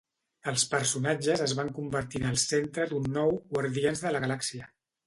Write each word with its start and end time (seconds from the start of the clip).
Els 0.51 0.63
personatges 0.71 1.43
es 1.47 1.53
van 1.61 1.69
convertir 1.81 2.23
en 2.23 2.27
el 2.33 2.41
centre 2.47 2.89
d'un 2.95 3.07
nou 3.21 3.39
Guardians 3.55 4.07
de 4.09 4.17
la 4.19 4.25
Galàxia. 4.27 4.73